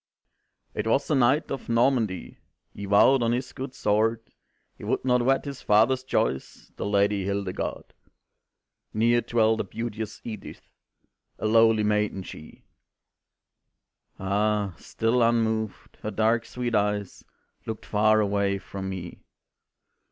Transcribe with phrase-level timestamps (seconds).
[0.73, 2.39] "It was a knight of Normandy,
[2.73, 4.31] He vowed on his good sword
[4.75, 7.93] He would not wed his father's choice, The Lady Hildegarde.
[8.95, 10.67] "Near dwelt the beauteous Edith,
[11.37, 12.63] A lowly maiden she"
[14.19, 14.73] Ah!
[14.79, 17.23] still unmoved, her dark sweet eyes
[17.67, 19.19] Looked far away from me.